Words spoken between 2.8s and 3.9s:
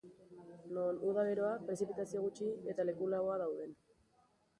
leku laua dauden.